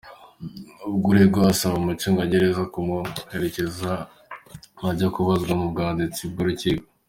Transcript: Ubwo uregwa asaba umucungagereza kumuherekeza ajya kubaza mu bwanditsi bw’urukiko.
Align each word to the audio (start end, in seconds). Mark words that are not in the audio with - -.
Ubwo 0.87 1.05
uregwa 1.11 1.41
asaba 1.53 1.75
umucungagereza 1.81 2.61
kumuherekeza 2.73 3.91
ajya 4.89 5.07
kubaza 5.15 5.51
mu 5.59 5.65
bwanditsi 5.71 6.21
bw’urukiko. 6.31 6.85